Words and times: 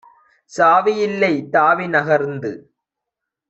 சாவி 0.53 0.93
யில்லை; 0.93 1.33
தாவி 1.53 1.87
நகர்ந்து 1.87 2.51